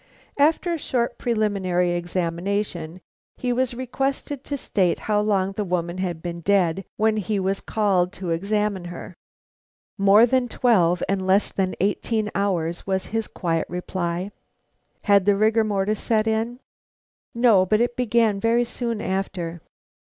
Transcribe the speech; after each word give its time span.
After 0.39 0.73
a 0.73 0.79
short 0.79 1.19
preliminary 1.19 1.91
examination, 1.91 3.01
he 3.37 3.53
was 3.53 3.75
requested 3.75 4.43
to 4.45 4.57
state 4.57 5.01
how 5.01 5.21
long 5.21 5.51
the 5.51 5.63
woman 5.63 5.99
had 5.99 6.23
been 6.23 6.39
dead 6.39 6.85
when 6.97 7.17
he 7.17 7.39
was 7.39 7.61
called 7.61 8.07
in 8.07 8.11
to 8.19 8.31
examine 8.31 8.85
her. 8.85 9.13
"More 9.99 10.25
than 10.25 10.47
twelve 10.47 11.03
and 11.07 11.27
less 11.27 11.51
than 11.51 11.75
eighteen 11.79 12.31
hours," 12.33 12.87
was 12.87 13.05
his 13.13 13.27
quiet 13.27 13.67
reply. 13.69 14.31
"Had 15.03 15.27
the 15.27 15.35
rigor 15.35 15.63
mortis 15.63 15.99
set 15.99 16.25
in?" 16.25 16.61
"No; 17.35 17.63
but 17.63 17.79
it 17.79 17.95
began 17.95 18.39
very 18.39 18.65
soon 18.65 19.01
after." 19.01 19.61